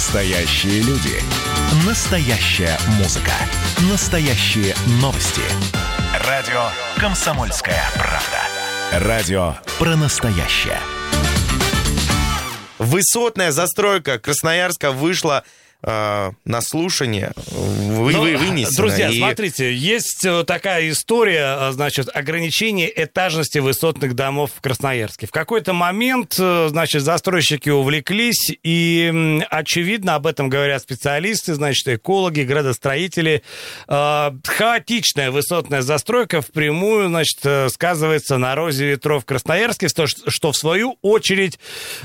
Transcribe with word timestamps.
Настоящие 0.00 0.80
люди. 0.80 1.20
Настоящая 1.86 2.78
музыка. 2.96 3.32
Настоящие 3.90 4.74
новости. 5.02 5.42
Радио 6.26 6.68
«Комсомольская 6.96 7.82
правда». 7.92 9.06
Радио 9.06 9.56
про 9.78 9.96
настоящее. 9.96 10.80
Высотная 12.78 13.52
застройка 13.52 14.18
Красноярска 14.18 14.90
вышла 14.90 15.44
э, 15.82 16.30
на 16.44 16.60
слушание 16.60 17.32
вы, 17.50 18.12
Ну, 18.12 18.22
вы, 18.22 18.36
вынесено. 18.36 18.76
Друзья, 18.76 19.08
И 19.08 19.18
смотрите, 19.18 19.74
есть 19.74 20.24
э, 20.24 20.44
такая 20.44 20.90
история, 20.90 21.56
э, 21.58 21.72
значит, 21.72 22.08
ограничение 22.14 22.90
этажности 22.94 23.58
высотных 23.58 24.14
домов 24.14 24.50
в 24.56 24.60
Красноярске. 24.60 25.26
В 25.26 25.30
какой-то 25.30 25.72
момент, 25.72 26.36
э, 26.38 26.68
значит, 26.70 27.02
застройщики 27.02 27.68
увлеклись, 27.68 28.50
и, 28.62 29.40
очевидно, 29.50 30.14
об 30.16 30.26
этом 30.26 30.48
говорят 30.48 30.82
специалисты, 30.82 31.54
значит, 31.54 31.86
экологи, 31.88 32.42
градостроители. 32.42 33.42
Э, 33.88 34.30
Хаотичная 34.44 35.30
высотная 35.30 35.82
застройка 35.82 36.40
впрямую, 36.40 37.08
значит, 37.08 37.38
сказывается 37.72 38.38
на 38.38 38.54
розе 38.54 38.86
ветров 38.86 39.22
в 39.22 39.26
Красноярске, 39.26 39.88
что, 39.88 40.06
что 40.06 40.52
в 40.52 40.56
свою 40.56 40.96
очередь 41.02 41.58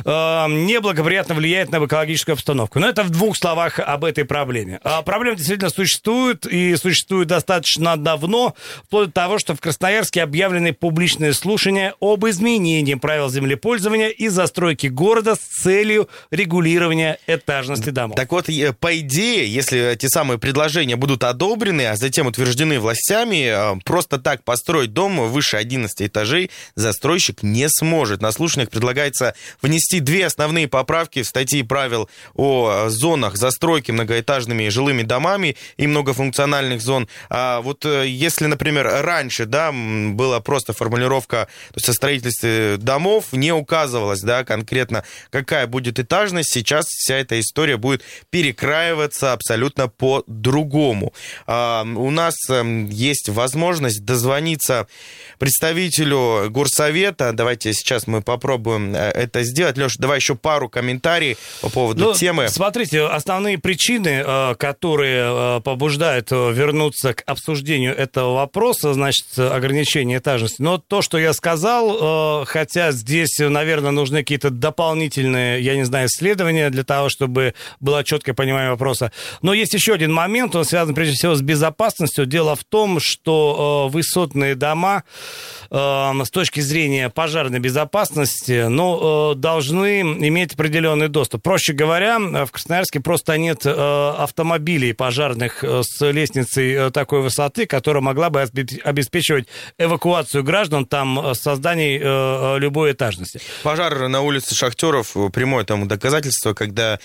э, 0.04 0.46
неблагоприятно 0.48 1.36
влияет 1.36 1.72
на 1.72 1.84
экологическую 1.84 2.34
обстановку. 2.34 2.80
Но 2.80 2.88
это 2.88 3.04
в 3.04 3.10
двух 3.10 3.36
словах 3.38 3.65
об 3.80 4.06
этой 4.06 4.26
проблеме. 4.26 4.80
А 4.84 5.02
проблема 5.02 5.38
действительно 5.38 5.70
существует, 5.70 6.46
и 6.46 6.76
существует 6.76 7.28
достаточно 7.28 7.98
давно, 7.98 8.56
вплоть 8.86 9.08
до 9.08 9.14
того, 9.14 9.40
что 9.40 9.56
в 9.56 9.62
Красноярске 9.62 10.24
объявлены 10.24 10.74
публичные 10.74 11.34
слушания 11.34 11.96
об 12.00 12.26
изменении 12.26 12.96
правил 12.96 13.30
землепользования 13.30 14.10
и 14.10 14.28
застройки 14.28 14.88
города 14.88 15.36
с 15.36 15.40
целью 15.40 16.08
регулирования 16.32 17.18
этажности 17.28 17.90
домов. 17.90 18.16
Так 18.16 18.32
вот, 18.32 18.50
э, 18.50 18.74
по 18.74 18.98
идее, 19.00 19.52
если 19.52 19.92
эти 19.92 20.08
самые 20.08 20.38
предложения 20.38 20.96
будут 20.96 21.24
одобрены, 21.24 21.88
а 21.88 21.96
затем 21.96 22.28
утверждены 22.28 22.80
властями, 22.80 23.76
э, 23.76 23.80
просто 23.84 24.20
так 24.20 24.44
построить 24.44 24.94
дом 24.94 25.30
выше 25.30 25.58
11 25.58 26.08
этажей 26.08 26.52
застройщик 26.76 27.44
не 27.44 27.68
сможет. 27.70 28.22
На 28.22 28.32
слушаниях 28.32 28.70
предлагается 28.70 29.36
внести 29.62 30.00
две 30.00 30.26
основные 30.26 30.68
поправки 30.68 31.22
в 31.22 31.28
статьи 31.28 31.64
правил 31.64 32.10
о 32.34 32.90
зонах 32.90 33.36
застройки 33.36 33.55
многоэтажными 33.92 34.70
жилыми 34.70 35.04
домами 35.04 35.56
и 35.78 35.88
многофункциональных 35.88 36.82
зон. 36.82 37.08
А 37.30 37.62
вот 37.62 37.86
э, 37.86 38.08
если, 38.08 38.46
например, 38.46 38.88
раньше, 39.04 39.46
да, 39.46 39.72
была 39.72 40.40
просто 40.40 40.74
формулировка, 40.74 41.48
то 41.70 41.78
есть 41.78 41.90
о 41.90 41.94
строительстве 41.94 42.78
домов 42.78 43.26
не 43.32 43.52
указывалось, 43.52 44.22
да, 44.22 44.44
конкретно 44.44 45.04
какая 45.30 45.68
будет 45.68 46.00
этажность, 46.00 46.52
сейчас 46.52 46.86
вся 46.86 47.16
эта 47.16 47.40
история 47.40 47.78
будет 47.78 48.04
перекраиваться 48.30 49.34
абсолютно 49.34 49.88
по-другому. 49.88 51.14
А, 51.48 51.84
у 51.84 52.12
нас 52.12 52.36
эм, 52.50 52.90
есть 52.90 53.30
возможность 53.30 54.04
дозвониться 54.06 54.88
представителю 55.40 56.50
горсовета. 56.50 57.32
Давайте 57.34 57.74
сейчас 57.74 58.08
мы 58.08 58.22
попробуем 58.22 58.96
э, 58.96 58.98
это 58.98 59.44
сделать. 59.44 59.78
Леша, 59.78 59.96
давай 60.00 60.20
еще 60.20 60.36
пару 60.36 60.70
комментариев 60.70 61.38
по 61.62 61.70
поводу 61.70 62.06
Ну, 62.06 62.14
темы. 62.14 62.50
Смотрите, 62.50 63.06
основные 63.06 63.45
причины, 63.54 64.24
э, 64.26 64.56
которые 64.56 65.58
э, 65.58 65.62
побуждают 65.62 66.32
э, 66.32 66.52
вернуться 66.52 67.14
к 67.14 67.24
обсуждению 67.26 67.96
этого 67.96 68.34
вопроса, 68.34 68.94
значит, 68.94 69.38
ограничение 69.38 70.18
этажности. 70.18 70.62
Но 70.62 70.78
то, 70.78 71.02
что 71.02 71.18
я 71.18 71.34
сказал, 71.34 72.46
хотя 72.46 72.92
здесь, 72.92 73.38
наверное, 73.40 73.92
нужны 73.92 74.20
какие-то 74.20 74.50
дополнительные, 74.50 75.62
я 75.62 75.76
не 75.76 75.84
знаю, 75.84 76.08
исследования 76.08 76.70
для 76.70 76.84
того, 76.84 77.10
чтобы 77.10 77.54
было 77.80 78.04
четкое 78.04 78.34
понимание 78.34 78.72
вопроса. 78.72 79.12
Но 79.42 79.54
есть 79.54 79.74
еще 79.74 79.94
один 79.94 80.12
момент, 80.12 80.56
он 80.56 80.66
связан 80.66 80.96
прежде 80.96 81.14
всего 81.14 81.36
с 81.36 81.42
безопасностью. 81.42 82.26
Дело 82.26 82.56
в 82.56 82.64
том, 82.64 83.00
что 83.00 83.88
высотные 83.92 84.56
дома 84.56 85.04
с 85.70 86.30
точки 86.32 86.60
зрения 86.60 87.10
пожарной 87.10 87.60
безопасности, 87.60 88.66
ну, 88.68 89.36
должны 89.36 90.02
иметь 90.02 90.54
определенный 90.54 91.08
доступ. 91.08 91.44
Проще 91.44 91.74
говоря, 91.74 92.20
в 92.20 92.52
Красноярске 92.52 93.00
просто 93.00 93.35
нет 93.38 93.66
э, 93.66 93.70
автомобилей 93.72 94.94
пожарных 94.94 95.64
э, 95.64 95.82
с 95.84 96.06
лестницей 96.12 96.72
э, 96.74 96.92
такой 96.92 97.22
высоты, 97.22 97.66
которая 97.66 98.02
могла 98.02 98.30
бы 98.30 98.42
обе- 98.42 98.82
обеспечивать 98.84 99.48
эвакуацию 99.78 100.44
граждан 100.44 100.86
там 100.86 101.34
с 101.34 101.40
созданием 101.40 102.56
любой 102.60 102.94
этажности. 102.94 103.40
Пожар 103.64 104.08
на 104.08 104.22
улице 104.22 104.56
Шахтеров, 104.56 105.16
прямое 105.34 105.66
тому 105.66 105.86
доказательство, 105.86 106.54
когда 106.54 107.00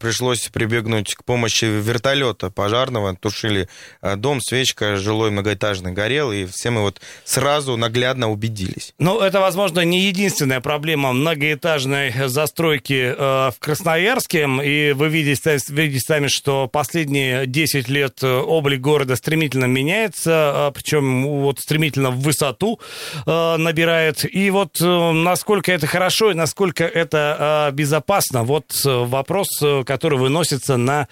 пришлось 0.00 0.48
прибегнуть 0.48 1.14
к 1.14 1.24
помощи 1.24 1.64
вертолета 1.64 2.50
пожарного, 2.50 3.16
тушили 3.16 3.68
дом, 4.02 4.40
свечка 4.40 4.96
жилой 4.96 5.30
многоэтажный 5.30 5.92
горел, 5.92 6.32
и 6.32 6.46
все 6.46 6.70
мы 6.70 6.82
вот 6.82 7.00
сразу 7.24 7.76
наглядно 7.76 8.30
убедились. 8.30 8.94
Ну, 8.98 9.20
это, 9.20 9.40
возможно, 9.40 9.80
не 9.80 10.00
единственная 10.06 10.60
проблема 10.60 11.12
многоэтажной 11.12 12.12
застройки 12.26 13.14
в 13.16 13.54
Красноярске. 13.58 14.48
И 14.64 14.92
вы 14.92 15.08
видите, 15.08 15.58
видите 15.68 16.00
сами, 16.00 16.28
что 16.28 16.68
последние 16.68 17.46
10 17.46 17.88
лет 17.88 18.22
э, 18.22 18.38
облик 18.38 18.80
города 18.80 19.16
стремительно 19.16 19.66
меняется, 19.66 20.68
э, 20.68 20.72
причем 20.74 21.26
вот 21.26 21.60
стремительно 21.60 22.10
в 22.10 22.20
высоту 22.20 22.80
э, 23.26 23.56
набирает. 23.56 24.24
И 24.32 24.50
вот 24.50 24.80
э, 24.80 25.12
насколько 25.12 25.72
это 25.72 25.86
хорошо 25.86 26.30
и 26.30 26.34
насколько 26.34 26.84
это 26.84 27.68
э, 27.70 27.74
безопасно, 27.74 28.44
вот 28.44 28.72
вопрос, 28.84 29.48
который 29.84 30.18
выносится 30.18 30.76
на 30.76 31.08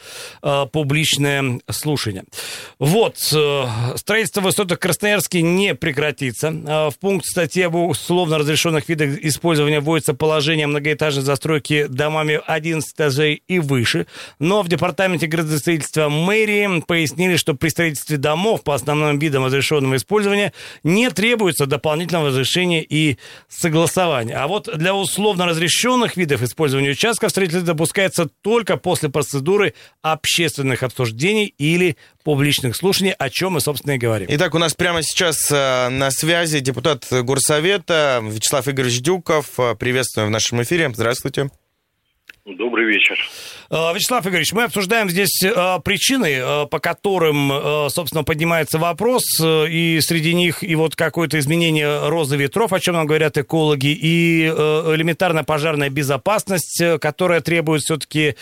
публичное 0.73 1.61
слушание. 1.71 2.25
Вот, 2.79 3.19
строительство 3.19 4.41
высоток 4.41 4.79
в 4.79 4.81
Красноярске 4.81 5.43
не 5.43 5.75
прекратится. 5.75 6.51
В 6.51 6.95
пункт 7.01 7.27
статьи 7.27 7.63
об 7.63 7.75
условно 7.75 8.39
разрешенных 8.39 8.89
видах 8.89 9.19
использования 9.21 9.81
вводится 9.81 10.15
положение 10.15 10.67
многоэтажной 10.67 11.23
застройки 11.23 11.87
домами 11.89 12.41
11 12.47 12.93
этажей 12.93 13.43
и 13.49 13.59
выше. 13.59 14.07
Но 14.45 14.61
в 14.61 14.69
департаменте 14.69 15.27
градостроительства 15.27 16.11
мэрии 16.11 16.83
пояснили, 16.83 17.37
что 17.37 17.55
при 17.55 17.71
строительстве 17.71 18.19
домов 18.19 18.63
по 18.63 18.75
основным 18.75 19.19
видам 19.19 19.47
разрешенного 19.47 19.97
использования 19.97 20.53
не 20.83 21.09
требуется 21.09 21.65
дополнительного 21.65 22.29
разрешения 22.29 22.85
и 22.85 23.17
согласования. 23.49 24.37
А 24.37 24.47
вот 24.47 24.69
для 24.77 24.95
условно 24.95 25.47
разрешенных 25.47 26.19
видов 26.19 26.43
использования 26.43 26.91
участков 26.91 27.31
строительство 27.31 27.67
допускается 27.69 28.29
только 28.43 28.77
после 28.77 29.09
процедуры 29.09 29.73
общественных 30.03 30.83
обсуждений 30.83 31.47
или 31.57 31.97
публичных 32.23 32.77
слушаний, 32.77 33.13
о 33.13 33.31
чем 33.31 33.55
мы, 33.55 33.63
собственно, 33.63 33.93
и 33.93 33.99
говорим. 33.99 34.29
Итак, 34.31 34.55
у 34.55 34.59
нас 34.59 34.75
прямо 34.75 35.03
сейчас 35.03 35.51
э, 35.51 35.89
на 35.89 36.11
связи 36.11 36.61
депутат 36.61 37.07
Горсовета 37.11 38.21
Вячеслав 38.23 38.69
Игоревич 38.69 39.01
Дюков. 39.01 39.47
Приветствуем 39.79 40.29
в 40.29 40.31
нашем 40.31 40.63
эфире. 40.63 40.93
Здравствуйте. 40.95 41.49
Добрый 42.47 42.85
вечер. 42.85 43.19
Э, 43.71 43.95
Вячеслав 43.95 44.27
Игоревич, 44.27 44.53
мы 44.53 44.65
обсуждаем 44.65 45.09
здесь 45.09 45.43
э, 45.43 45.79
причины, 45.83 46.27
э, 46.27 46.67
по 46.67 46.79
которым, 46.79 47.89
собственно, 47.89 48.23
поднимается 48.23 48.79
вопрос, 48.79 49.23
и 49.41 49.99
среди 50.03 50.35
них 50.35 50.63
и 50.63 50.75
вот 50.75 50.95
какое-то 50.95 51.39
изменение 51.39 52.11
розы 52.11 52.37
ветров, 52.37 52.75
о 52.75 52.81
чем 52.81 52.97
нам 52.97 53.07
говорят 53.07 53.39
экологи, 53.39 53.87
и 53.87 54.45
элементарная 54.45 55.43
пожарная 55.43 55.89
безопасность, 55.89 56.83
которая 57.01 57.41
требует 57.41 57.81
все-таки 57.83 58.35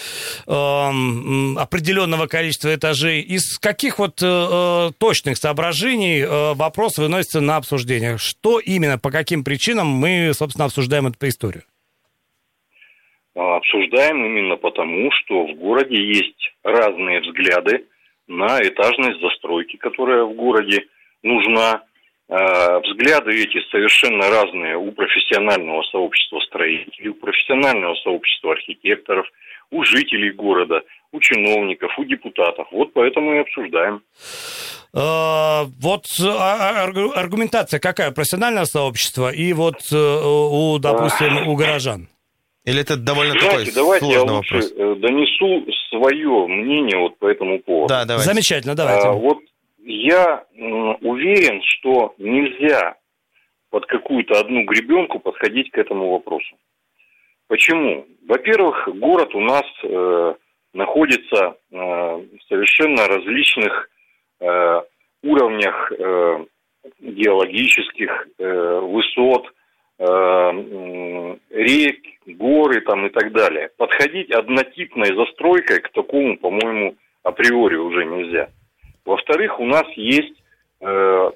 определенного 0.46 2.26
количества 2.26 2.74
этажей. 2.74 3.20
Из 3.20 3.58
каких 3.58 3.98
вот 3.98 4.16
точных 4.98 5.36
соображений 5.36 6.24
вопрос 6.54 6.98
выносится 6.98 7.40
на 7.40 7.56
обсуждение? 7.56 8.18
Что 8.18 8.58
именно, 8.58 8.98
по 8.98 9.10
каким 9.10 9.44
причинам 9.44 9.86
мы, 9.86 10.32
собственно, 10.34 10.64
обсуждаем 10.64 11.06
эту 11.06 11.28
историю? 11.28 11.62
А, 13.34 13.56
Обсуждаем 13.56 14.24
именно 14.24 14.56
потому, 14.56 15.10
что 15.12 15.46
в 15.46 15.54
городе 15.54 15.96
есть 15.96 16.52
разные 16.62 17.20
взгляды 17.20 17.86
на 18.28 18.60
этажность 18.60 19.20
застройки, 19.20 19.76
которая 19.76 20.24
в 20.24 20.34
городе 20.34 20.84
нужна. 21.22 21.82
А, 22.28 22.80
Взгляды 22.80 23.32
эти 23.32 23.60
совершенно 23.70 24.30
разные 24.30 24.76
у 24.76 24.92
профессионального 24.92 25.82
сообщества 25.84 26.40
строителей, 26.40 27.08
у 27.10 27.14
профессионального 27.14 27.94
сообщества 27.96 28.52
архитекторов, 28.52 29.26
у 29.70 29.82
жителей 29.84 30.30
города, 30.32 30.82
у 31.12 31.20
чиновников, 31.20 31.98
у 31.98 32.04
депутатов. 32.04 32.68
Вот 32.70 32.92
поэтому 32.92 33.34
и 33.34 33.38
обсуждаем. 33.38 34.02
Вот 34.94 36.04
а, 36.20 36.86
аргу- 36.86 37.12
аргументация 37.14 37.80
какая? 37.80 38.10
Профессионального 38.12 38.66
сообщества 38.66 39.32
и 39.32 39.54
вот 39.54 39.76
э, 39.90 39.96
у, 39.96 40.78
допустим, 40.78 41.48
у 41.48 41.56
горожан. 41.56 42.08
Или 42.64 42.80
это 42.82 42.96
довольно 42.96 43.34
такой 43.34 43.50
Знаете, 43.50 43.72
давайте 43.74 44.06
я 44.06 44.18
сложный 44.20 44.36
лучше 44.36 44.54
вопрос? 44.54 44.72
э, 44.76 44.94
донесу 45.00 45.72
свое 45.90 46.46
мнение 46.46 46.98
вот 46.98 47.18
по 47.18 47.26
этому 47.26 47.58
поводу. 47.60 47.88
Да, 47.88 48.04
давайте. 48.04 48.30
Замечательно, 48.30 48.74
давайте. 48.76 49.08
А, 49.08 49.12
вот 49.12 49.38
я 49.84 50.44
уверен, 50.54 51.60
что 51.64 52.14
нельзя 52.18 52.94
под 53.70 53.86
какую-то 53.86 54.38
одну 54.38 54.64
гребенку 54.64 55.18
подходить 55.18 55.72
к 55.72 55.78
этому 55.78 56.12
вопросу. 56.12 56.56
Почему? 57.48 58.06
Во-первых, 58.28 58.88
город 58.94 59.34
у 59.34 59.40
нас 59.40 59.64
э, 59.82 60.34
находится 60.72 61.56
в 61.70 62.24
совершенно 62.48 63.06
различных 63.06 63.88
уровнях 65.22 65.92
геологических 66.98 68.26
высот, 68.38 69.46
рек, 69.98 71.98
горы 72.26 72.80
там 72.80 73.06
и 73.06 73.10
так 73.10 73.32
далее. 73.32 73.70
Подходить 73.76 74.30
однотипной 74.30 75.14
застройкой 75.14 75.80
к 75.80 75.90
такому, 75.90 76.36
по-моему, 76.38 76.96
априори 77.22 77.76
уже 77.76 78.04
нельзя. 78.04 78.48
Во-вторых, 79.04 79.58
у 79.58 79.64
нас 79.64 79.86
есть 79.96 80.34
э, 80.80 81.30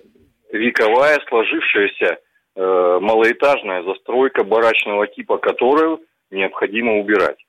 вековая 0.53 1.19
сложившаяся 1.29 2.19
э, 2.55 2.99
малоэтажная 3.00 3.82
застройка 3.82 4.44
барачного 4.44 5.06
типа, 5.09 5.38
которую 5.38 6.00
необходимо 6.31 6.99
убирать. 6.99 7.44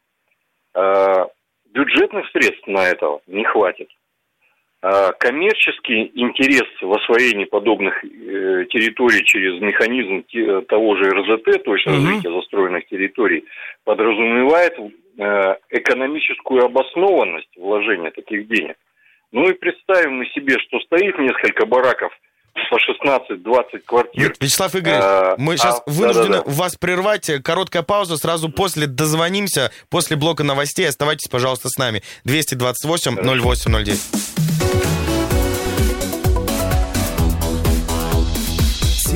Э, 0.74 1.26
бюджетных 1.72 2.30
средств 2.32 2.66
на 2.68 2.88
это 2.88 3.20
не 3.28 3.44
хватит. 3.44 3.90
Э, 4.90 5.12
коммерческий 5.20 6.12
интерес 6.16 6.68
в 6.82 6.94
освоении 6.94 7.44
подобных 7.44 8.06
э, 8.06 8.08
территорий 8.70 9.26
через 9.26 9.60
механизм 9.60 10.24
того 10.70 10.96
же 10.96 11.10
РЗТ, 11.10 11.64
то 11.64 11.76
есть 11.76 11.86
угу. 11.88 11.96
развитие 11.96 12.34
застроенных 12.34 12.88
территорий, 12.88 13.44
подразумевает 13.84 14.76
э, 14.80 15.56
экономическую 15.72 16.64
обоснованность 16.64 17.50
вложения 17.58 18.12
таких 18.12 18.48
денег. 18.48 18.78
Ну 19.34 19.50
и 19.50 19.54
представим 19.54 20.20
мы 20.20 20.26
себе, 20.28 20.58
что 20.60 20.80
стоит 20.80 21.20
несколько 21.20 21.66
бараков 21.66 22.14
по 22.70 22.78
16-20 22.78 23.80
квартир. 23.86 24.34
Вячеслав 24.40 24.74
Игоревич, 24.74 25.04
а, 25.04 25.36
мы 25.38 25.58
сейчас 25.58 25.82
а, 25.86 25.90
вынуждены 25.90 26.30
да, 26.30 26.38
да, 26.38 26.44
да. 26.44 26.52
вас 26.52 26.76
прервать. 26.76 27.30
Короткая 27.44 27.84
пауза, 27.84 28.18
сразу 28.18 28.50
после 28.50 28.88
дозвонимся, 28.88 29.72
после 29.90 30.16
блока 30.16 30.44
новостей. 30.44 30.88
Оставайтесь, 30.88 31.28
пожалуйста, 31.28 31.70
с 31.70 31.78
нами. 31.78 32.02
228-08-09. 32.26 34.27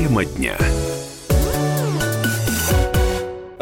Тема 0.02 0.26
дня. 0.26 0.58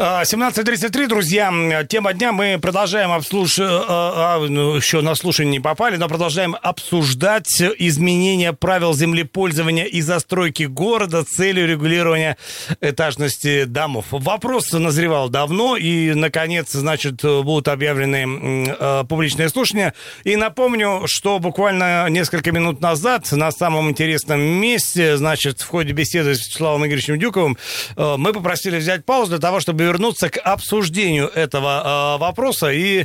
17.33, 0.00 1.08
друзья. 1.08 1.52
Тема 1.86 2.14
дня. 2.14 2.32
Мы 2.32 2.58
продолжаем 2.58 3.12
обслуж... 3.12 3.58
А, 3.60 4.38
а, 4.38 4.48
ну, 4.48 4.74
еще 4.76 5.02
на 5.02 5.14
слушание 5.14 5.52
не 5.52 5.60
попали, 5.60 5.96
но 5.96 6.08
продолжаем 6.08 6.56
обсуждать 6.62 7.60
изменения 7.60 8.54
правил 8.54 8.94
землепользования 8.94 9.84
и 9.84 10.00
застройки 10.00 10.62
города 10.62 11.22
с 11.22 11.26
целью 11.26 11.68
регулирования 11.68 12.38
этажности 12.80 13.64
домов. 13.64 14.06
Вопрос 14.10 14.72
назревал 14.72 15.28
давно, 15.28 15.76
и, 15.76 16.14
наконец, 16.14 16.72
значит, 16.72 17.20
будут 17.22 17.68
объявлены 17.68 18.68
э, 18.68 19.04
публичные 19.06 19.50
слушания. 19.50 19.92
И 20.24 20.34
напомню, 20.36 21.02
что 21.04 21.38
буквально 21.40 22.08
несколько 22.08 22.52
минут 22.52 22.80
назад 22.80 23.30
на 23.32 23.52
самом 23.52 23.90
интересном 23.90 24.40
месте, 24.40 25.18
значит, 25.18 25.60
в 25.60 25.68
ходе 25.68 25.92
беседы 25.92 26.36
с 26.36 26.46
Вячеславом 26.46 26.86
Игоревичем 26.86 27.18
Дюковым, 27.18 27.58
э, 27.98 28.14
мы 28.16 28.32
попросили 28.32 28.78
взять 28.78 29.04
паузу 29.04 29.32
для 29.32 29.38
того, 29.40 29.60
чтобы 29.60 29.89
вернуться 29.90 30.30
к 30.30 30.38
обсуждению 30.38 31.26
этого 31.28 32.16
э, 32.16 32.20
вопроса. 32.20 32.70
И 32.70 33.02
э, 33.02 33.04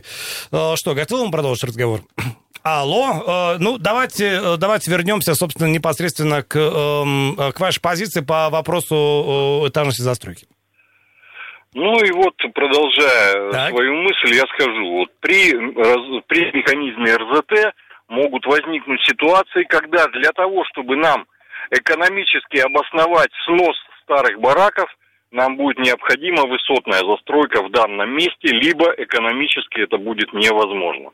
что, 0.75 0.93
готовы 0.93 1.25
мы 1.25 1.31
продолжить 1.31 1.63
разговор? 1.63 2.01
Алло, 2.63 3.55
э, 3.55 3.57
ну 3.59 3.77
давайте, 3.77 4.25
э, 4.25 4.57
давайте 4.57 4.91
вернемся, 4.91 5.33
собственно, 5.33 5.67
непосредственно 5.67 6.43
к, 6.43 6.55
э, 6.55 7.51
к 7.51 7.59
вашей 7.59 7.81
позиции 7.81 8.21
по 8.21 8.49
вопросу 8.49 9.65
этажности 9.67 10.01
застройки. 10.01 10.45
Ну 11.73 11.99
и 12.01 12.11
вот, 12.11 12.35
продолжая 12.53 13.51
так. 13.51 13.69
свою 13.71 13.93
мысль, 13.95 14.33
я 14.33 14.43
скажу, 14.53 14.91
вот 14.93 15.09
при, 15.19 15.51
при 16.27 16.57
механизме 16.57 17.15
РЗТ 17.17 17.75
могут 18.07 18.45
возникнуть 18.45 19.01
ситуации, 19.05 19.65
когда 19.67 20.07
для 20.07 20.31
того, 20.31 20.63
чтобы 20.71 20.95
нам 20.95 21.25
экономически 21.71 22.59
обосновать 22.59 23.31
снос 23.45 23.75
старых 24.03 24.39
бараков– 24.39 24.87
нам 25.35 25.57
будет 25.57 25.77
необходима 25.79 26.47
высотная 26.47 27.03
застройка 27.03 27.61
в 27.61 27.69
данном 27.69 28.09
месте, 28.09 28.47
либо 28.47 28.93
экономически 28.97 29.81
это 29.81 29.97
будет 29.97 30.31
невозможно. 30.31 31.11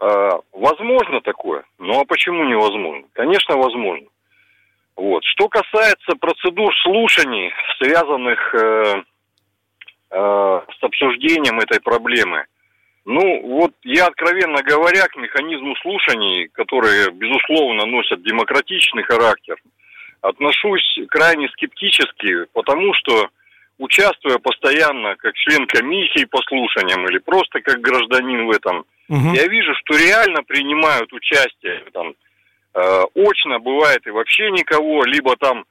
А, 0.00 0.40
возможно 0.52 1.20
такое, 1.20 1.64
ну 1.78 2.00
а 2.00 2.04
почему 2.06 2.44
невозможно? 2.44 3.06
Конечно, 3.12 3.56
возможно. 3.56 4.06
Вот. 4.96 5.22
Что 5.24 5.48
касается 5.48 6.16
процедур 6.18 6.74
слушаний, 6.82 7.52
связанных 7.78 8.54
э, 8.54 9.02
э, 10.10 10.60
с 10.78 10.82
обсуждением 10.82 11.60
этой 11.60 11.80
проблемы, 11.80 12.46
ну 13.04 13.42
вот 13.42 13.72
я, 13.82 14.06
откровенно 14.06 14.62
говоря, 14.62 15.06
к 15.06 15.16
механизму 15.16 15.76
слушаний, 15.76 16.48
которые, 16.48 17.10
безусловно, 17.12 17.84
носят 17.84 18.22
демократичный 18.22 19.02
характер– 19.02 19.56
отношусь 20.22 21.00
крайне 21.08 21.48
скептически, 21.48 22.46
потому 22.52 22.92
что 22.94 23.28
участвуя 23.78 24.38
постоянно 24.38 25.16
как 25.16 25.34
член 25.34 25.66
комиссии 25.66 26.24
по 26.26 26.38
слушаниям 26.42 27.06
или 27.08 27.18
просто 27.18 27.60
как 27.60 27.80
гражданин 27.80 28.46
в 28.46 28.50
этом, 28.50 28.84
угу. 29.08 29.34
я 29.34 29.46
вижу, 29.46 29.72
что 29.80 29.96
реально 29.96 30.42
принимают 30.42 31.12
участие 31.12 31.82
там 31.92 32.14
э, 32.74 33.02
очно, 33.14 33.58
бывает 33.58 34.06
и 34.06 34.10
вообще 34.10 34.50
никого, 34.50 35.04
либо 35.04 35.36
там 35.36 35.64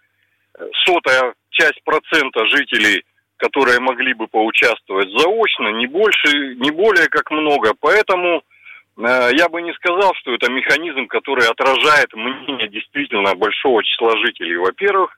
э, 0.57 0.66
сотая 0.86 1.34
часть 1.52 1.84
процента 1.84 2.45
жителей, 2.48 3.04
которые 3.38 3.80
могли 3.80 4.13
бы 4.13 4.28
поучаствовать 4.28 5.10
заочно, 5.18 5.69
не 5.69 5.88
больше, 5.88 6.56
не 6.56 6.72
более 6.72 7.07
как 7.07 7.31
много. 7.31 7.74
Поэтому 7.80 8.42
Э, 8.42 8.59
я 9.07 9.48
бы 9.50 9.62
не 9.62 9.74
сказал, 9.74 10.13
что 10.16 10.34
это 10.34 10.51
механизм, 10.51 11.07
который 11.07 11.48
отражает 11.48 12.13
мнение 12.13 12.68
действительно 12.68 13.34
большого 13.36 13.84
числа 13.84 14.18
жителей, 14.18 14.57
во-первых. 14.57 15.18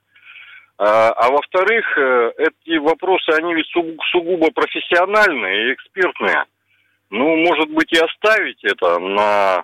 А, 0.78 1.10
а 1.10 1.30
во-вторых, 1.30 1.86
э, 1.98 2.31
эти 2.38 2.78
вопросы, 2.78 3.30
они 3.30 3.54
ведь 3.54 3.68
сугубо 4.12 4.50
профессиональные 4.51 5.69
и 5.69 5.74
экспертные. 5.74 6.45
Ну, 7.12 7.36
может 7.36 7.69
быть, 7.69 7.92
и 7.94 8.00
оставить 8.00 8.63
это 8.63 8.98
на, 8.98 9.63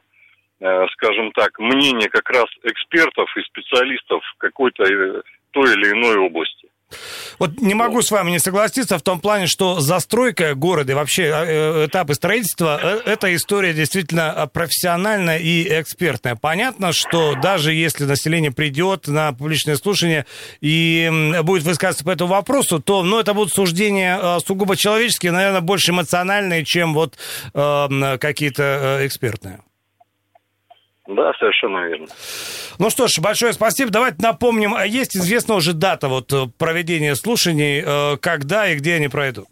э, 0.60 0.88
скажем 0.94 1.32
так, 1.32 1.58
мнение 1.58 2.10
как 2.10 2.30
раз 2.30 2.46
экспертов 2.62 3.36
и 3.36 3.42
специалистов 3.42 4.24
какой-то 4.38 4.84
той 5.52 5.74
или 5.74 5.92
иной 5.92 6.18
области. 6.18 6.70
Вот 7.40 7.60
не 7.60 7.74
могу 7.74 8.02
с 8.02 8.12
вами 8.12 8.32
не 8.32 8.40
согласиться 8.40 8.98
в 8.98 9.02
том 9.02 9.20
плане, 9.20 9.48
что 9.48 9.80
застройка 9.80 10.56
города 10.56 10.92
и 10.92 10.96
вообще 10.96 11.24
э, 11.24 11.32
э, 11.34 11.86
этапы 11.88 12.14
строительства 12.14 12.80
э,– 12.82 13.02
это 13.06 13.36
история 13.36 13.74
действительно 13.74 14.50
профессиональная 14.52 15.38
и 15.38 15.68
экспертная. 15.82 16.36
Понятно, 16.36 16.94
что 16.94 17.36
даже 17.36 17.74
если 17.74 18.06
население 18.06 18.52
придет 18.52 19.08
на 19.08 19.34
публичное 19.34 19.76
слушание 19.76 20.26
и 20.62 21.12
будет 21.44 21.64
высказываться 21.64 22.06
по 22.06 22.12
этому 22.12 22.32
вопросу, 22.32 22.80
то 22.80 23.04
ну, 23.04 23.20
это 23.20 23.34
будут 23.34 23.54
суждения 23.54 24.40
сугубо 24.40 24.76
человеческие, 24.76 25.32
наверное, 25.32 25.62
больше 25.62 25.92
эмоциональные, 25.92 26.64
чем 26.66 26.94
вот 26.94 27.18
э, 27.54 28.18
какие-то 28.20 29.00
экспертные. 29.02 29.60
Да, 31.08 31.32
совершенно 31.40 31.88
верно. 31.88 32.08
Ну 32.80 32.90
что 32.90 33.08
ж, 33.08 33.20
большое 33.20 33.54
спасибо. 33.54 33.92
Давайте 33.92 34.18
напомним, 34.22 34.74
а 34.76 34.86
есть 34.86 35.16
известна 35.16 35.56
уже 35.56 35.74
дата 35.74 36.10
вот 36.10 36.34
э, 36.34 36.46
проведения 36.60 37.16
слушаний, 37.16 37.82
э, 37.86 38.18
когда 38.18 38.68
и 38.68 38.76
где 38.76 38.96
они 38.96 39.08
пройдут? 39.08 39.48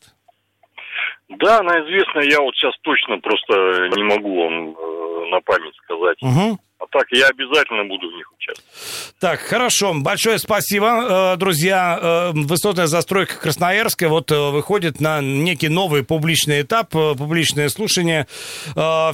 Да, 1.29 1.59
она 1.59 1.79
известна. 1.81 2.19
Я 2.19 2.41
вот 2.41 2.53
сейчас 2.55 2.73
точно 2.81 3.19
просто 3.19 3.53
не 3.95 4.03
могу 4.03 4.43
вам 4.43 4.69
э, 4.69 5.29
на 5.31 5.41
память 5.41 5.75
сказать. 5.83 6.17
Угу. 6.21 6.59
А 6.85 6.97
так 6.97 7.07
я 7.11 7.27
обязательно 7.27 7.85
буду 7.85 8.09
в 8.09 8.13
них 8.13 8.31
участвовать. 8.37 9.15
Так, 9.19 9.39
хорошо. 9.39 9.93
Большое 9.95 10.37
спасибо, 10.39 11.33
э, 11.33 11.37
друзья. 11.37 11.99
Э, 12.01 12.31
высотная 12.33 12.87
застройка 12.87 13.39
Красноярская 13.39 14.09
вот 14.09 14.31
э, 14.31 14.49
выходит 14.51 14.99
на 14.99 15.21
некий 15.21 15.69
новый 15.69 16.03
публичный 16.03 16.61
этап, 16.61 16.89
публичное 16.89 17.69
слушание. 17.69 18.27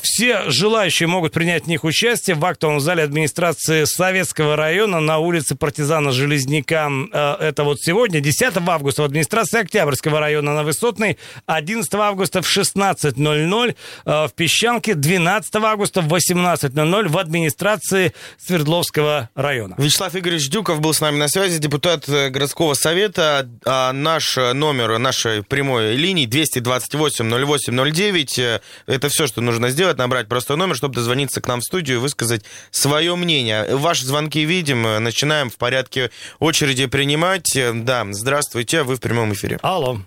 Все 0.02 0.50
желающие 0.50 1.08
могут 1.08 1.34
принять 1.34 1.64
в 1.64 1.68
них 1.68 1.84
участие 1.84 2.36
в 2.36 2.46
актовом 2.46 2.80
зале 2.80 3.04
администрации 3.04 3.86
Советского 3.86 4.56
района 4.56 5.00
на 5.00 5.20
улице 5.20 5.56
Партизана 5.56 6.12
Железняка. 6.12 6.90
Это 7.12 7.64
вот 7.64 7.80
сегодня, 7.80 8.20
10 8.20 8.58
августа, 8.68 9.04
в 9.04 9.06
администрации 9.06 9.62
Октябрьского 9.62 10.20
района 10.20 10.54
на 10.54 10.64
Высотной, 10.64 11.18
11 11.46 11.94
августа 11.96 12.42
в 12.42 12.46
16.00 12.46 13.76
в 14.06 14.32
Песчанке, 14.36 14.96
12 14.96 15.56
августа 15.56 16.02
в 16.02 16.14
18.00 16.14 17.08
в 17.08 17.18
администрации 17.18 17.61
администрации 17.62 18.14
Свердловского 18.38 19.30
района. 19.36 19.76
Вячеслав 19.78 20.16
Игоревич 20.16 20.50
Дюков 20.50 20.82
был 20.82 20.94
с 20.94 21.02
нами 21.02 21.18
на 21.18 21.28
связи, 21.28 21.60
депутат 21.60 22.10
э, 22.10 22.30
городского 22.30 22.74
совета. 22.74 23.48
А 23.66 23.94
наш 23.94 24.36
номер 24.36 24.98
нашей 24.98 25.44
прямой 25.44 25.96
линии 25.96 26.28
228-08-09. 26.28 28.42
Э, 28.42 28.60
это 28.88 29.10
все, 29.10 29.28
что 29.28 29.42
нужно 29.42 29.70
сделать, 29.70 29.98
набрать 29.98 30.28
простой 30.28 30.58
номер, 30.58 30.76
чтобы 30.76 30.96
дозвониться 30.96 31.42
к 31.42 31.48
нам 31.48 31.62
в 31.62 31.64
студию 31.64 31.98
и 31.98 32.00
высказать 32.00 32.44
свое 32.72 33.16
мнение. 33.16 33.76
Ваши 33.76 34.06
звонки 34.06 34.44
видим, 34.44 34.82
начинаем 35.04 35.50
в 35.50 35.58
порядке 35.58 36.12
очереди 36.40 36.88
принимать. 36.88 37.58
Да, 37.74 38.06
здравствуйте, 38.12 38.84
вы 38.84 38.96
в 38.96 39.00
прямом 39.00 39.34
эфире. 39.34 39.60
Алло. 39.62 40.00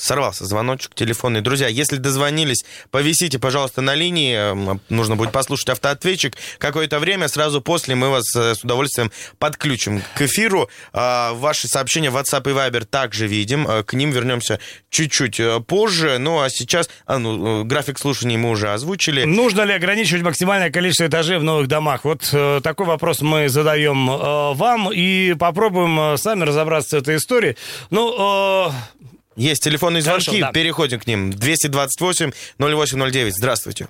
Сорвался 0.00 0.46
звоночек 0.46 0.94
телефонный. 0.94 1.42
Друзья, 1.42 1.68
если 1.68 1.96
дозвонились, 1.96 2.64
повисите, 2.90 3.38
пожалуйста, 3.38 3.82
на 3.82 3.94
линии. 3.94 4.34
Эм, 4.34 4.80
нужно 4.88 5.14
будет 5.14 5.30
послушать 5.30 5.68
автоответчик. 5.68 6.36
Какое-то 6.56 6.98
время, 6.98 7.28
сразу 7.28 7.60
после 7.60 7.94
мы 7.94 8.08
вас 8.08 8.24
э, 8.34 8.54
с 8.54 8.64
удовольствием 8.64 9.12
подключим 9.38 10.02
к 10.14 10.22
эфиру. 10.22 10.70
А, 10.94 11.34
ваши 11.34 11.68
сообщения 11.68 12.08
в 12.08 12.16
WhatsApp 12.16 12.50
и 12.50 12.54
Viber 12.54 12.86
также 12.86 13.26
видим. 13.26 13.68
Э, 13.68 13.82
к 13.82 13.92
ним 13.92 14.10
вернемся 14.10 14.58
чуть-чуть 14.88 15.38
э, 15.38 15.60
позже. 15.60 16.16
Ну, 16.16 16.40
а 16.40 16.48
сейчас 16.48 16.88
а, 17.04 17.18
ну, 17.18 17.64
график 17.64 17.98
слушаний 17.98 18.38
мы 18.38 18.48
уже 18.48 18.72
озвучили. 18.72 19.24
Нужно 19.24 19.62
ли 19.62 19.74
ограничивать 19.74 20.22
максимальное 20.22 20.70
количество 20.70 21.08
этажей 21.08 21.36
в 21.36 21.42
новых 21.42 21.68
домах? 21.68 22.06
Вот 22.06 22.22
такой 22.62 22.86
вопрос 22.86 23.20
мы 23.20 23.50
задаем 23.50 24.06
вам 24.06 24.90
и 24.90 25.34
попробуем 25.34 26.16
сами 26.16 26.44
разобраться 26.44 26.90
с 26.90 27.02
этой 27.02 27.16
историей. 27.16 27.56
Ну, 27.90 28.72
есть 29.36 29.62
телефонные 29.62 30.02
звонки, 30.02 30.26
Хорошо, 30.26 30.46
да. 30.46 30.52
переходим 30.52 31.00
к 31.00 31.06
ним. 31.06 31.30
228-0809, 31.30 33.30
здравствуйте. 33.30 33.88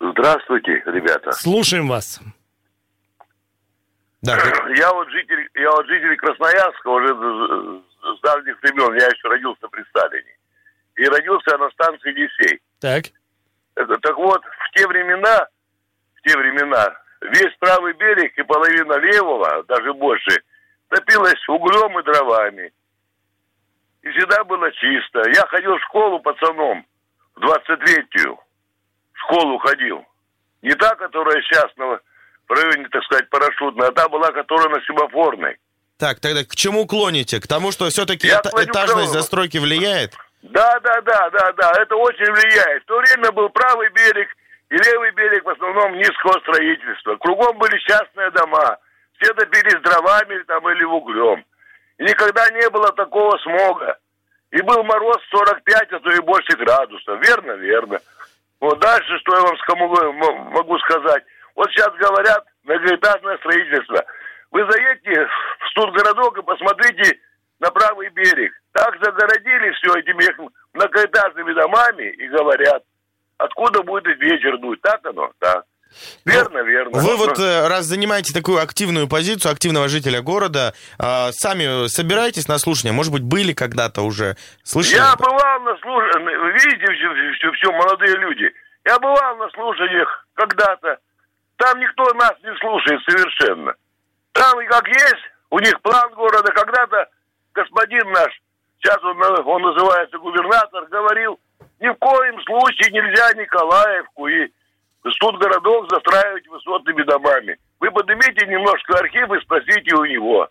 Здравствуйте, 0.00 0.82
ребята. 0.86 1.32
Слушаем 1.32 1.88
вас. 1.88 2.20
Да. 4.22 4.36
Я 4.76 4.92
вот 4.92 5.08
житель, 5.10 5.48
я 5.54 5.70
вот 5.70 5.86
житель 5.86 6.16
Красноярска 6.16 6.88
уже 6.88 7.08
с 7.08 8.20
давних 8.22 8.60
времен, 8.62 8.94
я 8.94 9.06
еще 9.06 9.28
родился 9.28 9.68
при 9.68 9.82
Сталине. 9.84 10.36
И 10.96 11.04
родился 11.04 11.50
я 11.52 11.58
на 11.58 11.70
станции 11.70 12.12
Десей. 12.12 12.60
Так. 12.80 13.04
Это, 13.74 13.98
так 13.98 14.16
вот, 14.16 14.42
в 14.42 14.74
те 14.74 14.86
времена, 14.86 15.46
в 16.14 16.28
те 16.28 16.36
времена, 16.38 16.96
весь 17.20 17.54
правый 17.58 17.92
берег 17.94 18.36
и 18.38 18.42
половина 18.42 18.94
левого, 18.94 19.64
даже 19.64 19.92
больше, 19.92 20.40
топилась 20.88 21.48
углем 21.48 21.98
и 21.98 22.02
дровами 22.02 22.72
и 24.06 24.10
всегда 24.12 24.44
было 24.44 24.70
чисто. 24.72 25.22
Я 25.34 25.46
ходил 25.48 25.76
в 25.76 25.82
школу 25.82 26.20
пацаном, 26.20 26.86
в 27.34 27.40
23-ю. 27.44 28.38
В 29.12 29.18
школу 29.18 29.58
ходил. 29.58 30.04
Не 30.62 30.74
та, 30.74 30.94
которая 30.94 31.42
сейчас 31.42 31.66
на, 31.76 31.98
районе, 32.48 32.88
так 32.90 33.02
сказать, 33.04 33.28
парашютная, 33.30 33.88
а 33.88 33.92
та 33.92 34.08
была, 34.08 34.30
которая 34.30 34.68
на 34.68 34.80
семафорной. 34.82 35.56
Так, 35.98 36.20
тогда 36.20 36.44
к 36.44 36.54
чему 36.54 36.86
клоните? 36.86 37.40
К 37.40 37.48
тому, 37.48 37.72
что 37.72 37.88
все-таки 37.88 38.28
эта, 38.28 38.50
этажность 38.62 39.12
застройки 39.12 39.58
влияет? 39.58 40.14
Да, 40.42 40.78
да, 40.80 41.00
да, 41.00 41.30
да, 41.30 41.52
да, 41.52 41.72
это 41.80 41.96
очень 41.96 42.30
влияет. 42.30 42.82
В 42.84 42.86
то 42.86 42.98
время 42.98 43.32
был 43.32 43.48
правый 43.48 43.88
берег 43.90 44.28
и 44.70 44.76
левый 44.76 45.10
берег 45.12 45.44
в 45.44 45.50
основном 45.50 45.96
низкого 45.96 46.38
строительства. 46.40 47.16
Кругом 47.16 47.58
были 47.58 47.76
частные 47.80 48.30
дома. 48.30 48.78
Все 49.18 49.32
добились 49.34 49.82
дровами 49.82 50.42
там 50.44 50.68
или 50.70 50.84
углем. 50.84 51.44
Никогда 51.98 52.48
не 52.50 52.68
было 52.70 52.92
такого 52.92 53.36
смога. 53.38 53.98
И 54.50 54.60
был 54.62 54.82
мороз 54.84 55.18
45, 55.30 55.92
а 55.92 56.00
то 56.00 56.10
и 56.10 56.20
больше 56.20 56.56
градусов. 56.56 57.20
Верно? 57.26 57.52
Верно. 57.52 58.00
Вот 58.60 58.78
дальше, 58.80 59.18
что 59.18 59.36
я 59.36 59.42
вам 59.42 60.52
могу 60.52 60.78
сказать. 60.78 61.24
Вот 61.54 61.70
сейчас 61.70 61.92
говорят 61.94 62.44
многоэтажное 62.64 63.38
строительство. 63.38 64.04
Вы 64.50 64.66
заедете 64.70 65.26
в 65.26 65.68
студгородок 65.70 66.38
и 66.38 66.42
посмотрите 66.42 67.18
на 67.60 67.70
правый 67.70 68.08
берег. 68.10 68.52
Так 68.72 68.94
загородили 69.02 69.72
все 69.72 69.98
этими 69.98 70.50
многоэтажными 70.74 71.52
домами 71.54 72.04
и 72.04 72.28
говорят, 72.28 72.82
откуда 73.38 73.82
будет 73.82 74.18
ветер 74.18 74.58
дуть. 74.58 74.80
Так 74.82 75.04
оно? 75.06 75.32
Так. 75.38 75.64
Верно, 76.24 76.58
верно. 76.58 76.98
Вы 76.98 77.16
вот 77.16 77.38
э, 77.38 77.68
раз 77.68 77.84
занимаете 77.84 78.32
такую 78.32 78.60
активную 78.60 79.08
позицию 79.08 79.52
активного 79.52 79.88
жителя 79.88 80.22
города, 80.22 80.74
а, 80.98 81.30
сами 81.32 81.88
собираетесь 81.88 82.48
на 82.48 82.58
слушание? 82.58 82.92
Может 82.92 83.12
быть, 83.12 83.22
были 83.22 83.52
когда-то 83.52 84.02
уже? 84.02 84.36
Слышали? 84.62 84.96
Я 84.96 85.14
бывал 85.16 85.60
на 85.60 85.76
слушаниях, 85.78 86.64
видите, 86.64 86.86
все, 86.92 87.32
все, 87.38 87.52
все, 87.52 87.72
молодые 87.72 88.16
люди. 88.16 88.52
Я 88.84 88.98
бывал 88.98 89.36
на 89.36 89.48
слушаниях 89.50 90.26
когда-то. 90.34 90.98
Там 91.56 91.80
никто 91.80 92.04
нас 92.14 92.34
не 92.42 92.54
слушает 92.58 93.00
совершенно. 93.08 93.74
Там 94.32 94.54
как 94.68 94.86
есть, 94.88 95.24
у 95.50 95.58
них 95.58 95.80
план 95.80 96.12
города. 96.14 96.52
Когда-то 96.52 97.08
господин 97.54 98.12
наш, 98.12 98.30
сейчас 98.78 99.02
он, 99.02 99.20
он 99.22 99.62
называется 99.62 100.18
губернатор, 100.18 100.86
говорил, 100.86 101.40
ни 101.80 101.88
в 101.88 101.94
коем 101.94 102.40
случае 102.42 102.92
нельзя 102.92 103.32
Николаевку 103.34 104.28
и 104.28 104.52
тут 105.14 105.38
городок 105.38 105.90
застраивать 105.90 106.46
высотными 106.48 107.02
домами. 107.02 107.56
Вы 107.80 107.90
поднимите 107.90 108.46
немножко 108.46 108.98
архив 108.98 109.30
и 109.32 109.40
спросите 109.42 109.94
у 109.94 110.04
него. 110.04 110.48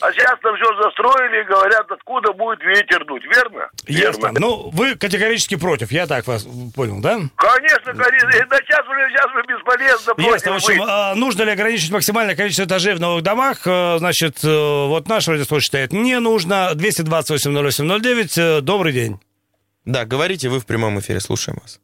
А 0.00 0.10
сейчас 0.12 0.38
там 0.40 0.54
все 0.56 0.82
застроили 0.82 1.42
и 1.42 1.44
говорят, 1.44 1.90
откуда 1.90 2.32
будет 2.32 2.60
ветер 2.62 3.04
дуть, 3.04 3.22
верно? 3.24 3.68
Ясно. 3.86 4.28
Верно. 4.28 4.40
Ну, 4.40 4.70
вы 4.72 4.96
категорически 4.96 5.56
против, 5.56 5.92
я 5.92 6.06
так 6.06 6.26
вас 6.26 6.46
понял, 6.74 7.00
да? 7.00 7.20
Конечно, 7.36 7.92
конечно. 7.92 8.46
Да 8.48 8.56
сейчас 8.64 8.86
уже, 8.88 9.08
сейчас 9.10 9.26
уже 9.26 9.42
бесполезно 9.42 10.14
Ясно. 10.16 10.52
В 10.52 10.54
общем, 10.56 10.82
а, 10.88 11.14
нужно 11.14 11.42
ли 11.42 11.50
ограничить 11.50 11.90
максимальное 11.90 12.34
количество 12.34 12.64
этажей 12.64 12.94
в 12.94 13.00
новых 13.00 13.22
домах? 13.22 13.66
Э, 13.66 13.98
значит, 13.98 14.42
э, 14.42 14.48
вот 14.48 15.06
наш 15.06 15.28
радиослушатель 15.28 15.66
считает, 15.66 15.92
не 15.92 16.18
нужно. 16.18 16.70
228-08-09, 16.74 18.38
э, 18.38 18.60
добрый 18.62 18.92
день. 18.92 19.20
Да, 19.84 20.06
говорите, 20.06 20.48
вы 20.48 20.60
в 20.60 20.66
прямом 20.66 20.98
эфире, 21.00 21.20
слушаем 21.20 21.58
вас. 21.60 21.78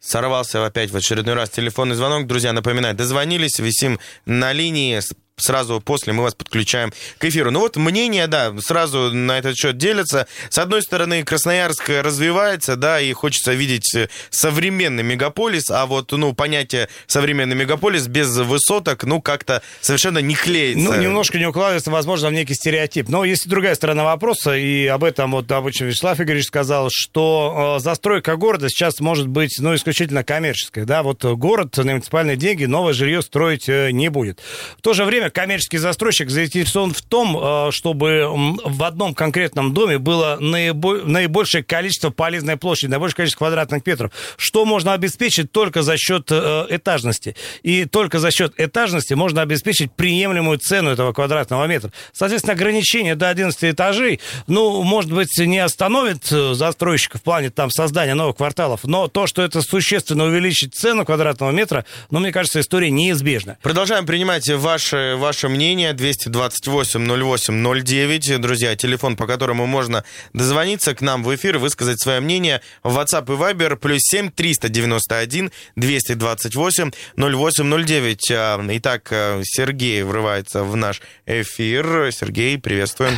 Сорвался 0.00 0.64
опять 0.64 0.90
в 0.90 0.96
очередной 0.96 1.34
раз 1.34 1.50
телефонный 1.50 1.96
звонок. 1.96 2.26
Друзья, 2.26 2.52
напоминаю, 2.52 2.94
дозвонились, 2.94 3.58
висим 3.58 3.98
на 4.26 4.52
линии 4.52 5.00
сразу 5.38 5.80
после 5.80 6.12
мы 6.12 6.22
вас 6.22 6.34
подключаем 6.34 6.92
к 7.18 7.24
эфиру. 7.24 7.50
Ну 7.50 7.60
вот 7.60 7.76
мнение, 7.76 8.26
да, 8.26 8.52
сразу 8.60 9.12
на 9.12 9.38
этот 9.38 9.56
счет 9.56 9.76
делятся. 9.76 10.26
С 10.50 10.58
одной 10.58 10.82
стороны, 10.82 11.22
Красноярск 11.22 11.88
развивается, 11.88 12.76
да, 12.76 13.00
и 13.00 13.12
хочется 13.12 13.54
видеть 13.54 13.96
современный 14.30 15.02
мегаполис, 15.02 15.70
а 15.70 15.86
вот, 15.86 16.12
ну, 16.12 16.32
понятие 16.32 16.88
современный 17.06 17.56
мегаполис 17.56 18.06
без 18.06 18.36
высоток, 18.36 19.04
ну, 19.04 19.20
как-то 19.20 19.62
совершенно 19.80 20.18
не 20.18 20.34
клеится. 20.34 20.82
Ну, 20.82 21.00
немножко 21.00 21.38
не 21.38 21.46
укладывается, 21.46 21.90
возможно, 21.90 22.28
в 22.28 22.32
некий 22.32 22.54
стереотип. 22.54 23.08
Но 23.08 23.24
есть 23.24 23.46
и 23.46 23.48
другая 23.48 23.74
сторона 23.74 24.04
вопроса, 24.04 24.56
и 24.56 24.86
об 24.86 25.04
этом 25.04 25.32
вот 25.32 25.50
обычно 25.50 25.84
Вячеслав 25.84 26.20
Игоревич 26.20 26.46
сказал, 26.46 26.88
что 26.90 27.76
э, 27.78 27.82
застройка 27.82 28.36
города 28.36 28.68
сейчас 28.68 29.00
может 29.00 29.28
быть, 29.28 29.56
ну, 29.58 29.74
исключительно 29.74 30.24
коммерческая, 30.24 30.84
да, 30.84 31.02
вот 31.02 31.24
город 31.24 31.76
на 31.76 31.84
муниципальные 31.84 32.36
деньги 32.36 32.64
новое 32.64 32.92
жилье 32.92 33.22
строить 33.22 33.68
э, 33.68 33.90
не 33.90 34.08
будет. 34.08 34.40
В 34.78 34.82
то 34.82 34.92
же 34.94 35.04
время 35.04 35.27
коммерческий 35.30 35.78
застройщик 35.78 36.30
заинтересован 36.30 36.92
в 36.92 37.02
том, 37.02 37.36
э, 37.38 37.70
чтобы 37.72 38.26
в 38.64 38.82
одном 38.82 39.14
конкретном 39.14 39.74
доме 39.74 39.98
было 39.98 40.38
наибольшее 40.40 41.62
количество 41.62 42.10
полезной 42.10 42.56
площади, 42.56 42.90
наибольшее 42.90 43.16
количество 43.16 43.44
квадратных 43.44 43.86
метров, 43.86 44.12
что 44.36 44.64
можно 44.64 44.92
обеспечить 44.92 45.52
только 45.52 45.82
за 45.82 45.96
счет 45.96 46.28
э, 46.30 46.66
этажности. 46.70 47.36
И 47.62 47.84
только 47.84 48.18
за 48.18 48.30
счет 48.30 48.54
этажности 48.56 49.14
можно 49.14 49.42
обеспечить 49.42 49.92
приемлемую 49.92 50.58
цену 50.58 50.90
этого 50.90 51.12
квадратного 51.12 51.66
метра. 51.66 51.92
Соответственно, 52.12 52.54
ограничение 52.54 53.14
до 53.14 53.28
11 53.28 53.64
этажей, 53.64 54.20
ну, 54.46 54.82
может 54.82 55.12
быть, 55.12 55.38
не 55.38 55.58
остановит 55.58 56.30
э, 56.30 56.54
застройщика 56.54 57.18
в 57.18 57.22
плане 57.22 57.50
там 57.50 57.70
создания 57.70 58.14
новых 58.14 58.36
кварталов, 58.36 58.80
но 58.84 59.08
то, 59.08 59.26
что 59.26 59.42
это 59.42 59.62
существенно 59.62 60.24
увеличит 60.24 60.74
цену 60.74 61.04
квадратного 61.04 61.50
метра, 61.50 61.84
ну, 62.10 62.20
мне 62.20 62.32
кажется, 62.32 62.60
история 62.60 62.90
неизбежна. 62.90 63.58
Продолжаем 63.62 64.06
принимать 64.06 64.48
ваши 64.48 65.14
ваше 65.18 65.48
мнение 65.48 65.92
228-08-09. 65.92 68.38
Друзья, 68.38 68.74
телефон, 68.76 69.16
по 69.16 69.26
которому 69.26 69.66
можно 69.66 70.04
дозвониться 70.32 70.94
к 70.94 71.02
нам 71.02 71.22
в 71.22 71.34
эфир, 71.34 71.58
высказать 71.58 72.00
свое 72.00 72.20
мнение 72.20 72.62
в 72.82 72.98
WhatsApp 72.98 73.24
и 73.24 73.36
Viber 73.36 73.76
плюс 73.76 74.00
7 74.02 74.30
391 74.30 75.50
228 75.76 76.90
0809. 77.16 78.78
Итак, 78.78 79.08
а, 79.10 79.40
Сергей 79.44 80.02
врывается 80.02 80.64
в 80.64 80.74
наш 80.76 81.02
эфир. 81.26 82.10
Сергей, 82.12 82.58
приветствуем. 82.58 83.12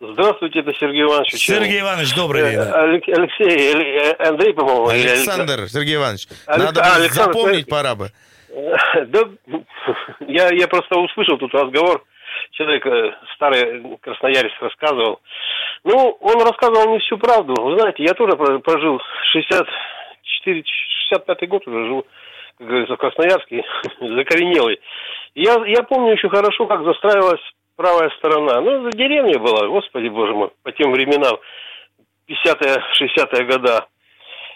Здравствуйте, 0.00 0.60
это 0.60 0.72
Сергей 0.80 1.02
Иванович. 1.02 1.34
Сергей 1.36 1.80
Иванович, 1.80 2.14
добрый 2.16 2.50
день. 2.50 2.58
Алексей, 2.58 3.72
э, 3.72 4.14
Андрей, 4.18 4.52
по-моему. 4.52 4.88
Александр, 4.88 5.68
Сергей 5.68 5.94
Иванович. 5.94 6.26
Надо 6.48 6.82
Александр, 6.82 7.32
запомнить 7.32 7.68
пора 7.68 7.94
бы. 7.94 8.10
Да, 9.06 9.20
я, 10.20 10.48
я 10.52 10.68
просто 10.68 10.98
услышал 10.98 11.38
тут 11.38 11.54
разговор. 11.54 12.04
Человек 12.52 12.86
э, 12.86 13.14
старый 13.34 13.98
красноярец 14.00 14.52
рассказывал. 14.60 15.20
Ну, 15.84 16.16
он 16.20 16.40
рассказывал 16.40 16.92
не 16.92 16.98
всю 17.00 17.18
правду. 17.18 17.54
Вы 17.60 17.78
знаете, 17.78 18.02
я 18.04 18.14
тоже 18.14 18.36
прожил 18.36 19.00
64, 19.32 20.62
65 21.10 21.48
год 21.48 21.66
уже 21.66 21.86
живу, 21.86 22.06
как 22.58 22.66
говорится, 22.66 22.94
в 22.94 22.98
Красноярске, 22.98 23.64
закоренелый. 24.00 24.80
Я, 25.34 25.54
я 25.66 25.82
помню 25.82 26.12
еще 26.12 26.28
хорошо, 26.28 26.66
как 26.66 26.84
застраивалась 26.84 27.42
правая 27.76 28.10
сторона. 28.18 28.60
Ну, 28.60 28.90
деревня 28.90 29.38
была, 29.38 29.66
господи 29.66 30.08
боже 30.08 30.34
мой, 30.34 30.50
по 30.62 30.72
тем 30.72 30.92
временам, 30.92 31.38
50-е, 32.28 32.82
60-е 33.00 33.44
года. 33.44 33.86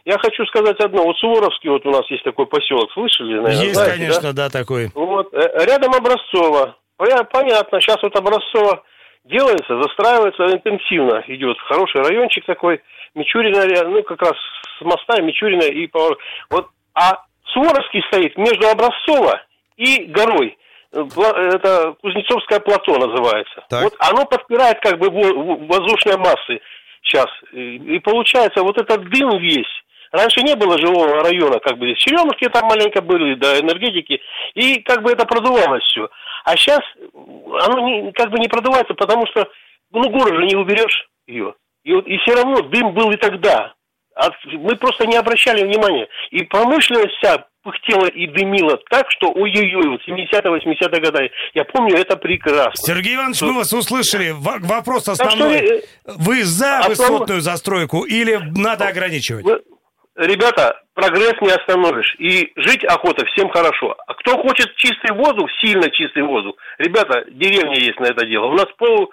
Я 0.07 0.19
хочу 0.19 0.47
сказать 0.47 0.79
одно. 0.79 1.03
Вот 1.03 1.19
Суворовский, 1.19 1.69
вот 1.69 1.85
у 1.85 1.91
нас 1.91 2.09
есть 2.11 2.23
такой 2.23 2.47
поселок, 2.47 2.93
слышали, 2.93 3.35
наверное? 3.35 3.65
Есть, 3.65 3.75
знаете, 3.75 3.97
конечно, 3.97 4.33
да? 4.33 4.45
да, 4.45 4.51
такой. 4.51 4.89
Вот, 4.95 5.35
э, 5.35 5.65
рядом 5.67 5.95
Образцово. 5.95 6.77
Понятно, 6.97 7.81
сейчас 7.81 8.01
вот 8.03 8.17
Образцово 8.17 8.85
делается, 9.25 9.83
застраивается 9.83 10.47
интенсивно. 10.47 11.25
Идет 11.27 11.59
хороший 11.59 12.03
райончик 12.03 12.47
такой, 12.47 12.81
Мичурина, 13.17 13.67
ну, 13.89 14.03
как 14.05 14.23
раз 14.23 14.35
с 14.79 14.85
моста 14.85 15.21
Мичурина 15.21 15.65
и 15.65 15.89
поворот. 15.89 16.19
Вот, 16.51 16.69
а 16.95 17.25
Суворовский 17.53 18.05
стоит 18.07 18.39
между 18.39 18.69
Образцово 18.69 19.43
и 19.77 20.05
горой. 20.05 20.57
Это 20.93 21.97
Кузнецовское 22.01 22.61
плато 22.61 22.97
называется. 22.97 23.65
Так. 23.69 23.83
Вот 23.83 23.95
оно 23.99 24.25
подпирает 24.25 24.79
как 24.81 25.01
бы 25.01 25.11
воздушные 25.11 26.17
массы 26.17 26.61
сейчас. 27.03 27.27
И 27.53 27.99
получается, 27.99 28.63
вот 28.63 28.81
этот 28.81 29.09
дым 29.11 29.37
весь, 29.39 29.67
Раньше 30.13 30.43
не 30.43 30.55
было 30.55 30.79
жилого 30.79 31.23
района, 31.23 31.59
как 31.59 31.79
бы 31.79 31.87
здесь 31.87 31.99
черемушки 31.99 32.49
там 32.49 32.67
маленько 32.67 33.01
были, 33.03 33.35
да, 33.35 33.59
энергетики, 33.61 34.21
и 34.55 34.81
как 34.81 35.03
бы 35.03 35.11
это 35.13 35.27
продувалось 35.27 35.83
все. 35.85 36.09
А 36.45 36.57
сейчас 36.57 36.81
оно 37.13 37.81
не, 37.81 38.13
как 38.13 38.31
бы 38.31 38.39
не 38.39 38.49
продувается, 38.49 38.95
потому 38.95 39.27
что, 39.27 39.49
ну, 39.91 40.09
город 40.11 40.35
же 40.37 40.47
не 40.47 40.57
уберешь 40.57 41.09
ее. 41.27 41.55
И, 41.85 41.91
и 41.91 42.19
все 42.19 42.35
равно 42.35 42.63
дым 42.63 42.93
был 42.95 43.11
и 43.11 43.17
тогда. 43.17 43.75
А 44.17 44.31
мы 44.53 44.77
просто 44.77 45.07
не 45.07 45.17
обращали 45.17 45.63
внимания. 45.63 46.09
И 46.31 46.43
промышленность 46.43 47.15
вся 47.17 47.45
пыхтела 47.63 48.07
и 48.07 48.27
дымила 48.29 48.79
так, 48.89 49.11
что 49.11 49.31
ой-ой-ой, 49.31 49.89
вот 49.89 50.01
70-80-е 50.09 51.01
годы. 51.01 51.31
Я 51.53 51.65
помню, 51.65 51.97
это 51.97 52.17
прекрасно. 52.17 52.73
Сергей 52.77 53.17
Иванович, 53.17 53.43
мы 53.43 53.55
вас 53.55 53.73
услышали. 53.73 54.31
В- 54.31 54.67
вопрос 54.67 55.09
основной. 55.09 55.59
Что, 55.59 55.75
э, 55.75 55.81
Вы 56.05 56.45
за 56.45 56.79
основ... 56.79 56.89
высотную 56.91 57.41
застройку 57.41 58.05
или 58.05 58.41
надо 58.57 58.87
ограничивать? 58.87 59.45
Вы... 59.45 59.63
Ребята, 60.17 60.81
прогресс 60.95 61.35
не 61.43 61.51
остановишь. 61.51 62.15
И 62.19 62.51
жить 62.57 62.85
охота 62.85 63.27
всем 63.27 63.51
хорошо. 63.51 63.95
А 64.07 64.15
кто 64.15 64.39
хочет 64.39 64.75
чистый 64.77 65.13
воздух, 65.13 65.51
сильно 65.61 65.91
чистый 65.91 66.23
воздух, 66.23 66.57
ребята, 66.79 67.25
деревня 67.29 67.79
есть 67.79 68.01
на 68.01 68.07
это 68.07 68.27
дело. 68.27 68.47
У 68.47 68.55
нас 68.55 68.67
пол 68.79 69.13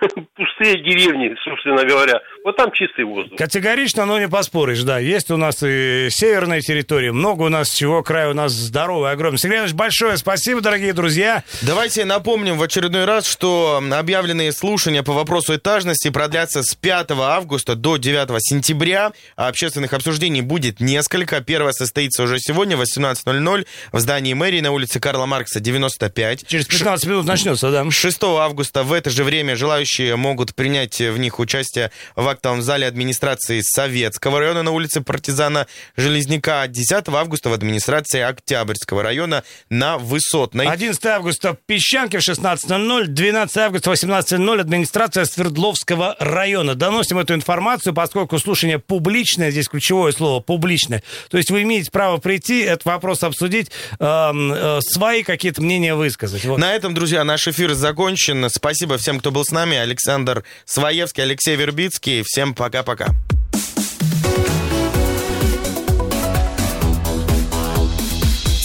пустые 0.36 0.82
деревни, 0.82 1.34
собственно 1.44 1.84
говоря. 1.84 2.20
Вот 2.44 2.56
там 2.56 2.72
чистый 2.72 3.04
воздух. 3.04 3.38
Категорично, 3.38 4.06
но 4.06 4.18
не 4.18 4.28
поспоришь, 4.28 4.82
да. 4.82 4.98
Есть 4.98 5.30
у 5.30 5.36
нас 5.36 5.62
и 5.62 6.08
северная 6.10 6.60
территория, 6.60 7.12
много 7.12 7.42
у 7.42 7.48
нас 7.48 7.70
чего, 7.70 8.02
край 8.02 8.30
у 8.30 8.34
нас 8.34 8.52
здоровый, 8.52 9.10
огромный. 9.10 9.38
Сергей 9.38 9.56
Иванович, 9.56 9.74
большое 9.74 10.16
спасибо, 10.16 10.60
дорогие 10.60 10.92
друзья. 10.92 11.44
Давайте 11.62 12.04
напомним 12.04 12.56
в 12.56 12.62
очередной 12.62 13.04
раз, 13.04 13.26
что 13.26 13.82
объявленные 13.92 14.52
слушания 14.52 15.02
по 15.02 15.12
вопросу 15.12 15.56
этажности 15.56 16.10
продлятся 16.10 16.62
с 16.62 16.74
5 16.74 17.10
августа 17.12 17.74
до 17.74 17.96
9 17.96 18.28
сентября. 18.38 19.12
А 19.36 19.48
общественных 19.48 19.92
обсуждений 19.92 20.42
будет 20.42 20.80
несколько. 20.80 21.40
Первое 21.40 21.72
состоится 21.72 22.22
уже 22.22 22.38
сегодня 22.38 22.76
в 22.76 22.82
18.00 22.82 23.66
в 23.92 23.98
здании 23.98 24.32
мэрии 24.32 24.60
на 24.60 24.72
улице 24.72 25.00
Карла 25.00 25.26
Маркса, 25.26 25.60
95. 25.60 26.46
Через 26.46 26.66
15 26.66 27.06
минут 27.06 27.26
начнется, 27.26 27.70
да. 27.70 27.88
6 27.90 28.22
августа 28.22 28.82
в 28.82 28.92
это 28.92 29.10
же 29.10 29.24
время 29.24 29.56
желающие 29.56 29.89
могут 29.98 30.54
принять 30.54 31.00
в 31.00 31.18
них 31.18 31.38
участие 31.38 31.90
в 32.16 32.26
актовом 32.28 32.62
зале 32.62 32.86
администрации 32.86 33.60
Советского 33.62 34.40
района 34.40 34.62
на 34.62 34.70
улице 34.70 35.00
Партизана 35.00 35.66
Железняка. 35.96 36.66
10 36.66 37.08
августа 37.08 37.50
в 37.50 37.52
администрации 37.52 38.20
Октябрьского 38.20 39.02
района 39.02 39.44
на 39.68 39.98
Высотной. 39.98 40.66
11 40.66 41.04
августа 41.06 41.54
в 41.54 41.58
Песчанке 41.66 42.18
в 42.18 42.22
16.00, 42.22 43.06
12 43.06 43.56
августа 43.56 43.90
в 43.90 43.92
18.00 43.94 44.60
администрация 44.60 45.24
Свердловского 45.24 46.16
района. 46.18 46.74
Доносим 46.74 47.18
эту 47.18 47.34
информацию, 47.34 47.94
поскольку 47.94 48.38
слушание 48.38 48.78
публичное, 48.78 49.50
здесь 49.50 49.68
ключевое 49.68 50.12
слово 50.12 50.40
публичное. 50.40 51.02
То 51.30 51.38
есть 51.38 51.50
вы 51.50 51.62
имеете 51.62 51.90
право 51.90 52.18
прийти, 52.18 52.60
этот 52.60 52.84
вопрос 52.84 53.22
обсудить, 53.22 53.70
э, 53.98 54.04
э, 54.04 54.78
свои 54.82 55.22
какие-то 55.22 55.62
мнения 55.62 55.94
высказать. 55.94 56.44
Вот. 56.44 56.58
На 56.58 56.74
этом, 56.74 56.94
друзья, 56.94 57.24
наш 57.24 57.48
эфир 57.48 57.74
закончен. 57.74 58.48
Спасибо 58.50 58.98
всем, 58.98 59.20
кто 59.20 59.30
был 59.30 59.44
с 59.44 59.50
нами. 59.50 59.76
Александр 59.82 60.44
Своевский, 60.64 61.22
Алексей 61.22 61.56
Вербицкий. 61.56 62.22
Всем 62.24 62.54
пока-пока. 62.54 63.08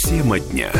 Тема 0.03 0.39
дня. 0.39 0.71